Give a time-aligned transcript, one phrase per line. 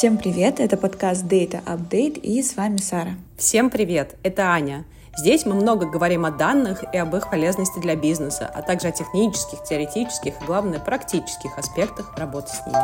[0.00, 3.16] Всем привет, это подкаст Data Update и с вами Сара.
[3.36, 4.86] Всем привет, это Аня.
[5.18, 8.92] Здесь мы много говорим о данных и об их полезности для бизнеса, а также о
[8.92, 12.78] технических, теоретических и, главное, практических аспектах работы с ними.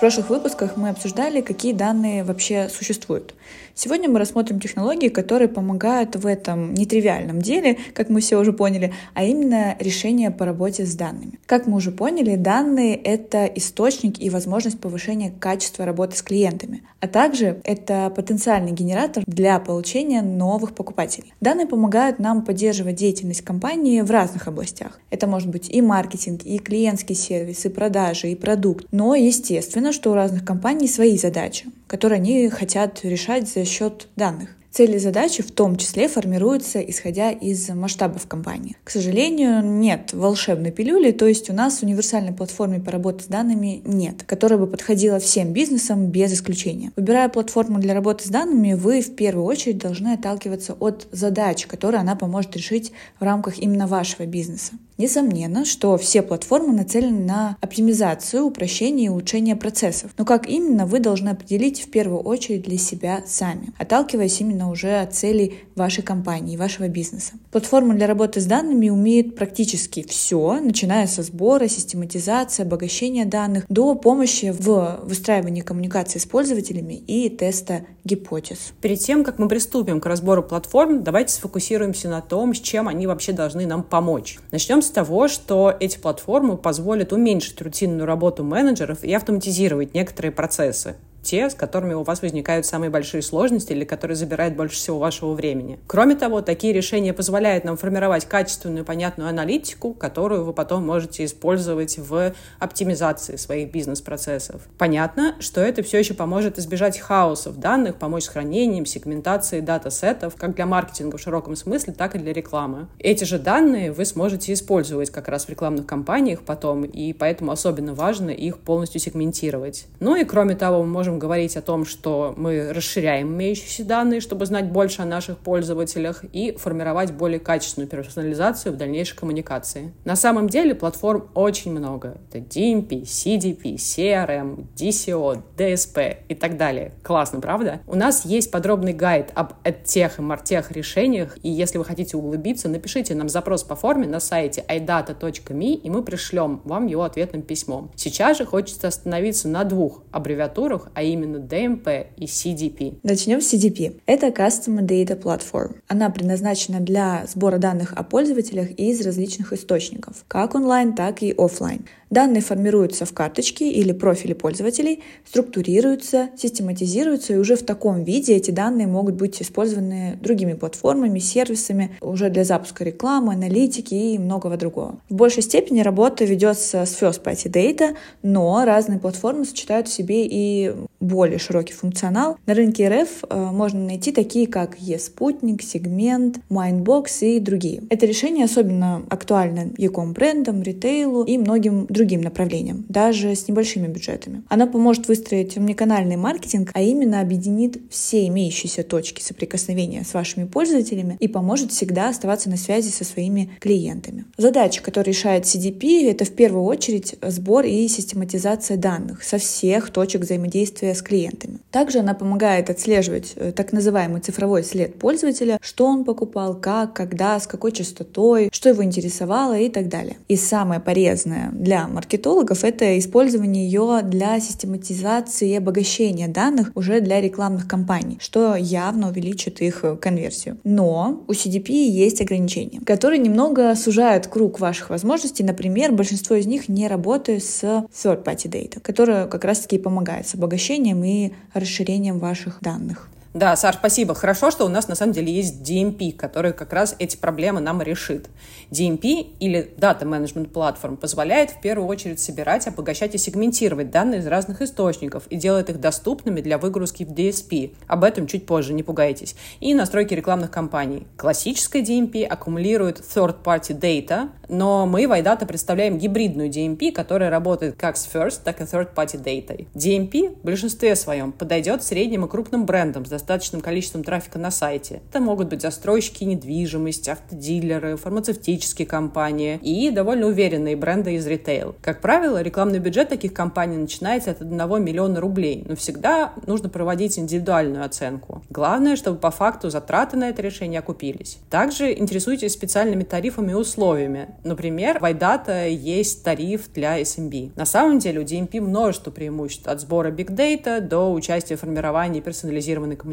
[0.00, 3.34] В прошлых выпусках мы обсуждали, какие данные вообще существуют.
[3.74, 8.94] Сегодня мы рассмотрим технологии, которые помогают в этом нетривиальном деле, как мы все уже поняли,
[9.12, 11.38] а именно решение по работе с данными.
[11.44, 17.06] Как мы уже поняли, данные— это источник и возможность повышения качества работы с клиентами, а
[17.06, 21.34] также это потенциальный генератор для получения новых покупателей.
[21.40, 24.98] Данные помогают нам поддерживать деятельность компании в разных областях.
[25.10, 28.86] Это может быть и маркетинг, и клиентский сервис, и продажи, и продукт.
[28.92, 34.56] Но, естественно, что у разных компаний свои задачи, которые они хотят решать за счет данных.
[34.70, 38.76] Цели и задачи в том числе формируются исходя из масштабов компании.
[38.84, 43.82] К сожалению, нет волшебной пилюли, то есть у нас универсальной платформы по работе с данными
[43.84, 46.92] нет, которая бы подходила всем бизнесам без исключения.
[46.94, 52.00] Выбирая платформу для работы с данными, вы в первую очередь должны отталкиваться от задач, которые
[52.00, 54.74] она поможет решить в рамках именно вашего бизнеса.
[55.00, 60.10] Несомненно, что все платформы нацелены на оптимизацию, упрощение и улучшение процессов.
[60.18, 65.00] Но как именно, вы должны определить в первую очередь для себя сами, отталкиваясь именно уже
[65.00, 67.34] от целей вашей компании, вашего бизнеса.
[67.52, 73.94] Платформа для работы с данными умеет практически все, начиная со сбора, систематизации, обогащения данных до
[73.94, 78.72] помощи в выстраивании коммуникации с пользователями и теста гипотез.
[78.80, 83.06] Перед тем, как мы приступим к разбору платформ, давайте сфокусируемся на том, с чем они
[83.06, 84.38] вообще должны нам помочь.
[84.50, 90.96] Начнем с того, что эти платформы позволят уменьшить рутинную работу менеджеров и автоматизировать некоторые процессы
[91.22, 95.34] те, с которыми у вас возникают самые большие сложности или которые забирают больше всего вашего
[95.34, 95.78] времени.
[95.86, 101.98] Кроме того, такие решения позволяют нам формировать качественную, понятную аналитику, которую вы потом можете использовать
[101.98, 104.62] в оптимизации своих бизнес-процессов.
[104.78, 110.34] Понятно, что это все еще поможет избежать хаоса в данных, помочь с хранением, сегментацией дата-сетов,
[110.36, 112.88] как для маркетинга в широком смысле, так и для рекламы.
[112.98, 117.94] Эти же данные вы сможете использовать как раз в рекламных кампаниях потом, и поэтому особенно
[117.94, 119.86] важно их полностью сегментировать.
[120.00, 124.20] Ну и кроме того, мы можем можем говорить о том, что мы расширяем имеющиеся данные,
[124.20, 129.92] чтобы знать больше о наших пользователях и формировать более качественную персонализацию в дальнейшей коммуникации.
[130.04, 132.18] На самом деле платформ очень много.
[132.28, 136.92] Это DMP, CDP, CRM, DCO, DSP и так далее.
[137.02, 137.80] Классно, правда?
[137.88, 139.54] У нас есть подробный гайд об
[139.84, 144.20] тех и мартех решениях, и если вы хотите углубиться, напишите нам запрос по форме на
[144.20, 147.90] сайте idata.me, и мы пришлем вам его ответным письмом.
[147.96, 152.98] Сейчас же хочется остановиться на двух аббревиатурах, а именно DMP и CDP.
[153.02, 154.00] Начнем с CDP.
[154.04, 155.76] Это Customer Data Platform.
[155.88, 161.86] Она предназначена для сбора данных о пользователях из различных источников, как онлайн, так и офлайн.
[162.10, 168.50] Данные формируются в карточке или профиле пользователей, структурируются, систематизируются, и уже в таком виде эти
[168.50, 175.00] данные могут быть использованы другими платформами, сервисами уже для запуска рекламы, аналитики и многого другого.
[175.08, 180.26] В большей степени работа ведется с First Party Data, но разные платформы сочетают в себе
[180.26, 182.36] и более широкий функционал.
[182.46, 187.82] На рынке РФ э, можно найти такие, как eSputnik, Segment, Mindbox и другие.
[187.88, 194.42] Это решение особенно актуально e-com брендам, ритейлу и многим другим направлениям, даже с небольшими бюджетами.
[194.48, 201.16] Оно поможет выстроить умниканальный маркетинг, а именно объединит все имеющиеся точки соприкосновения с вашими пользователями
[201.18, 204.26] и поможет всегда оставаться на связи со своими клиентами.
[204.36, 210.22] Задача, которую решает CDP, это в первую очередь сбор и систематизация данных со всех точек
[210.22, 211.58] взаимодействия взаимодействия с клиентами.
[211.70, 217.38] Также она помогает отслеживать э, так называемый цифровой след пользователя, что он покупал, как, когда,
[217.38, 220.16] с какой частотой, что его интересовало и так далее.
[220.28, 227.20] И самое полезное для маркетологов— это использование ее для систематизации и обогащения данных уже для
[227.20, 230.56] рекламных кампаний, что явно увеличит их э, конверсию.
[230.64, 235.44] Но у CDP есть ограничения, которые немного сужают круг ваших возможностей.
[235.44, 240.69] Например, большинство из них не работают с third-party data, которая как раз-таки помогает с обогащением
[240.70, 243.08] улучшением и расширением ваших данных.
[243.32, 244.12] Да, Саш, спасибо.
[244.16, 247.80] Хорошо, что у нас на самом деле есть DMP, который как раз эти проблемы нам
[247.80, 248.28] решит.
[248.72, 254.26] DMP или Data Management Platform позволяет в первую очередь собирать, обогащать и сегментировать данные из
[254.26, 257.76] разных источников и делает их доступными для выгрузки в DSP.
[257.86, 259.36] Об этом чуть позже, не пугайтесь.
[259.60, 261.06] И настройки рекламных кампаний.
[261.16, 267.96] Классическая DMP аккумулирует third-party data, но мы в iData представляем гибридную DMP, которая работает как
[267.96, 269.68] с first, так и third-party data.
[269.74, 275.02] DMP в большинстве своем подойдет средним и крупным брендам с достаточным количеством трафика на сайте.
[275.10, 281.74] Это могут быть застройщики недвижимости, автодилеры, фармацевтические компании и довольно уверенные бренды из ритейл.
[281.82, 287.18] Как правило, рекламный бюджет таких компаний начинается от 1 миллиона рублей, но всегда нужно проводить
[287.18, 288.42] индивидуальную оценку.
[288.48, 291.38] Главное, чтобы по факту затраты на это решение окупились.
[291.50, 294.28] Также интересуйтесь специальными тарифами и условиями.
[294.44, 297.52] Например, в iData есть тариф для SMB.
[297.56, 302.96] На самом деле у DMP множество преимуществ от сбора Data до участия в формировании персонализированной
[302.96, 303.09] коммуникации.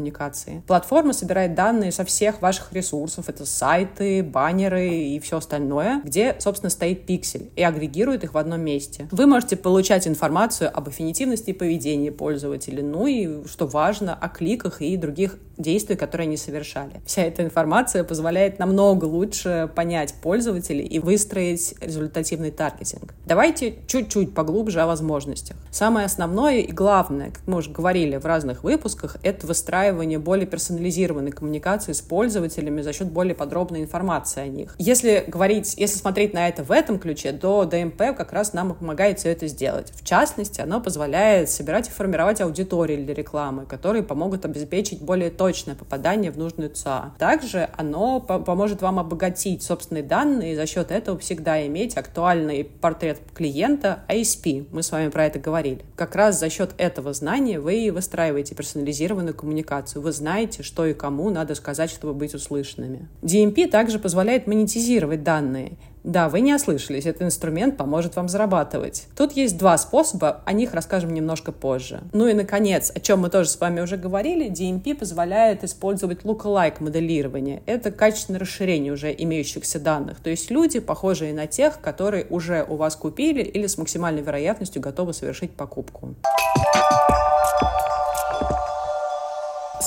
[0.66, 6.70] Платформа собирает данные со всех ваших ресурсов, это сайты, баннеры и все остальное, где, собственно,
[6.70, 9.08] стоит пиксель, и агрегирует их в одном месте.
[9.10, 14.80] Вы можете получать информацию об аффинитивности и поведении пользователя, ну и, что важно, о кликах
[14.82, 17.00] и других действий, которые они совершали.
[17.04, 23.14] Вся эта информация позволяет намного лучше понять пользователей и выстроить результативный таргетинг.
[23.26, 25.56] Давайте чуть-чуть поглубже о возможностях.
[25.70, 29.46] Самое основное и главное, как мы уже говорили в разных выпусках, это
[29.88, 34.74] выстраивание более персонализированной коммуникации с пользователями за счет более подробной информации о них.
[34.78, 39.18] Если говорить, если смотреть на это в этом ключе, то ДМП как раз нам помогает
[39.18, 39.92] все это сделать.
[39.94, 45.74] В частности, оно позволяет собирать и формировать аудитории для рекламы, которые помогут обеспечить более точное
[45.74, 47.12] попадание в нужную ЦА.
[47.18, 53.20] Также оно поможет вам обогатить собственные данные и за счет этого всегда иметь актуальный портрет
[53.34, 54.66] клиента ISP.
[54.70, 55.84] Мы с вами про это говорили.
[55.96, 59.77] Как раз за счет этого знания вы выстраиваете персонализированную коммуникацию.
[59.94, 63.08] Вы знаете, что и кому надо сказать, чтобы быть услышанными.
[63.22, 65.72] DMP также позволяет монетизировать данные.
[66.04, 69.06] Да, вы не ослышались, этот инструмент поможет вам зарабатывать.
[69.16, 72.00] Тут есть два способа, о них расскажем немножко позже.
[72.12, 76.82] Ну и, наконец, о чем мы тоже с вами уже говорили, DMP позволяет использовать lookalike
[76.82, 77.62] моделирование.
[77.66, 82.76] Это качественное расширение уже имеющихся данных, то есть люди, похожие на тех, которые уже у
[82.76, 86.14] вас купили или с максимальной вероятностью готовы совершить покупку.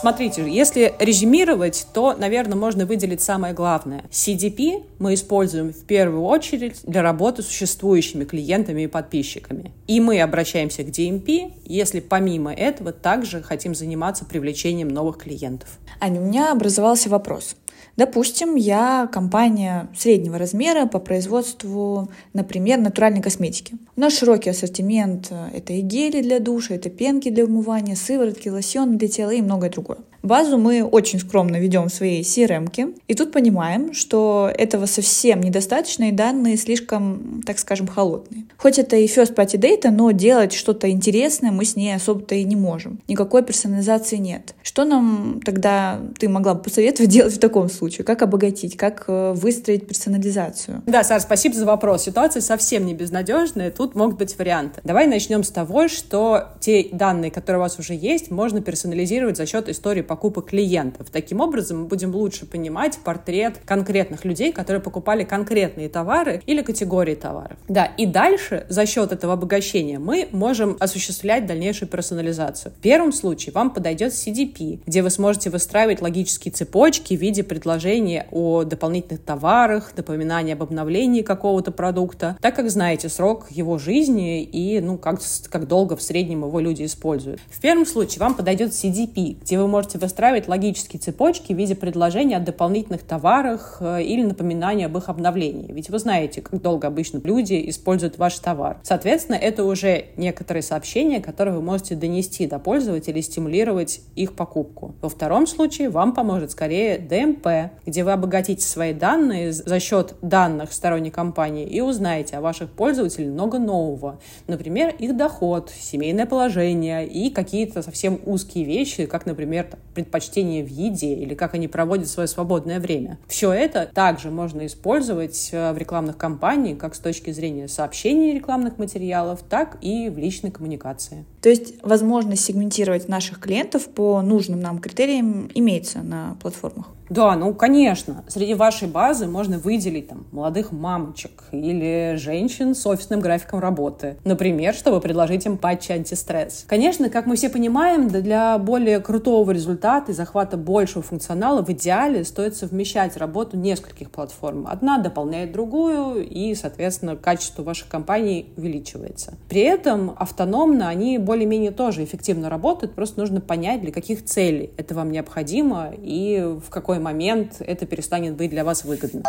[0.02, 4.04] Смотрите, если резюмировать, то, наверное, можно выделить самое главное.
[4.10, 9.74] CDP мы используем в первую очередь для работы с существующими клиентами и подписчиками.
[9.86, 15.70] И мы обращаемся к DMP, если помимо этого также хотим заниматься привлечением новых клиентов.
[16.00, 17.56] Аня, у меня образовался вопрос.
[17.98, 23.76] Допустим, я компания среднего размера по производству, например, натуральной косметики.
[23.96, 25.28] У нас широкий ассортимент.
[25.30, 29.42] Э, это и гели для душа, это пенки для умывания, сыворотки, лосьоны для тела и
[29.42, 30.00] многое другое.
[30.24, 36.10] Базу мы очень скромно ведем в своей CRM, и тут понимаем, что этого совсем недостаточно,
[36.10, 38.46] и данные слишком, так скажем, холодные.
[38.58, 42.44] Хоть это и first party data, но делать что-то интересное мы с ней особо-то и
[42.44, 43.00] не можем.
[43.08, 44.54] Никакой персонализации нет.
[44.62, 48.06] Что нам тогда ты могла бы посоветовать делать в таком случае?
[48.06, 48.78] Как обогатить?
[48.78, 50.84] Как э, выстроить персонализацию?
[50.86, 52.04] Да, Сара, спасибо за вопрос.
[52.04, 54.82] Ситуация совсем не безнадежная, тут могут быть варианты.
[54.84, 59.48] Давай начнем с того, что те данные, которые у вас уже есть, можно персонализировать за
[59.48, 61.08] счет истории покупок клиентов.
[61.10, 67.16] Таким образом, мы будем лучше понимать портрет конкретных людей, которые покупали конкретные товары или категории
[67.16, 67.58] товаров.
[67.70, 72.74] Да, и дальше за счет этого обогащения мы можем осуществлять дальнейшую персонализацию.
[72.74, 78.28] В первом случае вам подойдет CDP, где вы сможете выстраивать логические цепочки в виде предложения
[78.32, 84.82] о дополнительных товарах, напоминания об обновлении какого-то продукта, так как знаете срок его жизни и
[84.82, 87.40] ну, как, как долго в среднем его люди используют.
[87.50, 92.38] В первом случае вам подойдет CDP, где вы можете выстраивать логические цепочки в виде предложения
[92.38, 95.72] о дополнительных товарах э, или напоминания об их обновлении.
[95.72, 98.80] Ведь вы знаете, как долго обычно люди используют ваш товар.
[98.84, 104.96] Соответственно, это уже некоторые сообщения, которые вы можете донести до пользователей, стимулировать их покупку.
[105.02, 110.74] Во втором случае вам поможет скорее ДМП, где вы обогатите свои данные за счет данных
[110.74, 114.20] сторонней компании и узнаете о ваших пользователях много нового.
[114.48, 121.14] Например, их доход, семейное положение и какие-то совсем узкие вещи, как, например, предпочтения в еде
[121.14, 123.18] или как они проводят свое свободное время.
[123.28, 128.78] Все это также можно использовать э, в рекламных кампаниях как с точки зрения сообщения рекламных
[128.78, 131.26] материалов, так и в личной коммуникации.
[131.42, 136.88] То есть возможность сегментировать наших клиентов по нужным нам критериям имеется на платформах?
[137.12, 138.24] Да, ну, конечно.
[138.30, 144.16] Среди вашей базы можно выделить там, молодых мамочек или женщин с офисным графиком работы.
[144.24, 146.64] Например, чтобы предложить им патчи антистресс.
[146.70, 152.24] Конечно, как мы все понимаем, для более крутого результата и захвата большего функционала в идеале
[152.24, 154.66] стоит совмещать работу нескольких платформ.
[154.66, 159.34] Одна дополняет другую, и, соответственно, качество ваших компаний увеличивается.
[159.50, 164.96] При этом автономно они более-менее тоже эффективно работают, просто нужно понять, для каких целей это
[164.96, 169.24] вам необходимо и в какой момент это перестанет быть для вас выгодным.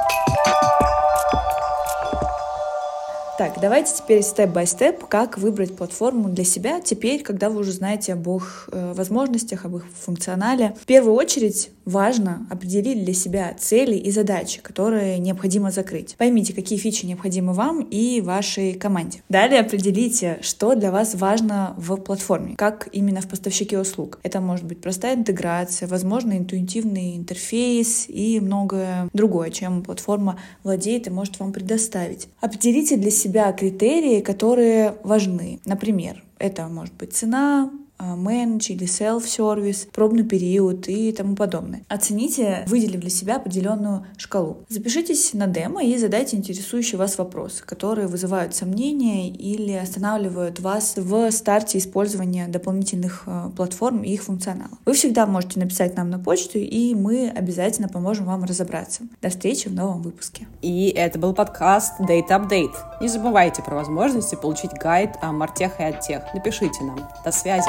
[3.39, 8.29] Так, давайте теперь степ-бай-степ, как выбрать платформу для себя теперь, когда вы уже знаете об
[8.29, 10.77] их э, возможностях, об их функционале.
[10.81, 16.15] В первую очередь важно определить для себя цели и задачи, которые необходимо закрыть.
[16.17, 19.23] Поймите, какие фичи необходимы вам и вашей команде.
[19.29, 24.19] Далее определите, что для вас важно в платформе, как именно в поставщике услуг.
[24.23, 31.11] Это может быть простая интеграция, возможно, интуитивный интерфейс и многое другое, чем платформа владеет и
[31.11, 32.29] может вам предоставить.
[32.41, 35.61] Определите для себя критерии, которые важны.
[35.65, 37.71] Например, это может быть цена,
[38.17, 41.83] менедж или self-сервис, пробный период и тому подобное.
[41.89, 44.59] Оцените, выделив для себя определенную шкалу.
[44.69, 51.31] Запишитесь на демо и задайте интересующие вас вопросы, которые вызывают сомнения или останавливают вас в
[51.31, 54.71] старте использования дополнительных э, платформ и их функционала.
[54.85, 59.03] Вы всегда можете написать нам на почту, и мы обязательно поможем вам разобраться.
[59.21, 60.47] До встречи в новом выпуске.
[60.61, 62.75] И это был подкаст Date Update.
[63.01, 66.23] Не забывайте про возможности получить гайд о мартех и оттех.
[66.35, 67.09] Напишите нам.
[67.25, 67.69] До связи.